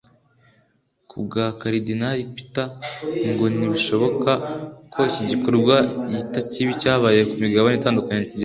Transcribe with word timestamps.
Ku 1.09 1.15
bwa 1.25 1.45
Karidinali 1.59 2.23
Peter 2.35 2.67
ngo 3.29 3.45
ntibishoboka 3.55 4.31
ko 4.93 4.97
iki 5.09 5.23
gikorwa 5.31 5.75
yita 6.13 6.39
kibi 6.51 6.73
cyabaye 6.81 7.19
ku 7.29 7.33
migabane 7.41 7.75
itandukanye 7.77 8.15
kigera 8.15 8.25
muri 8.25 8.33
Afurika 8.33 8.39